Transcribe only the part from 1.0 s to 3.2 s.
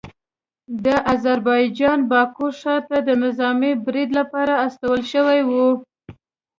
اذربایجان باکو ښار ته د